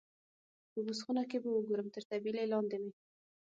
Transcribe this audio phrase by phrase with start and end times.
[0.71, 2.91] په بوس خونه کې به وګورم، تر طبیلې لاندې مې.